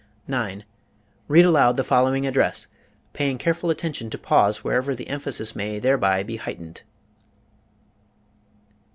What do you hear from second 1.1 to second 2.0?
Read aloud the